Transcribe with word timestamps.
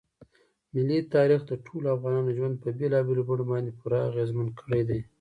ملي 0.73 0.99
تاریخ 1.15 1.39
د 1.47 1.51
ټولو 1.65 1.87
افغانانو 1.95 2.35
ژوند 2.37 2.55
په 2.63 2.69
بېلابېلو 2.77 3.27
بڼو 3.29 3.43
باندې 3.51 3.71
پوره 3.79 3.99
اغېزمن 4.09 4.47
کړی 4.59 4.81
دی. 4.89 4.99